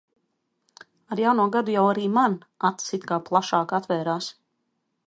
[1.15, 2.39] Ar jauno gadu jau arī man
[2.71, 4.37] acis it kā plašāk atvērās.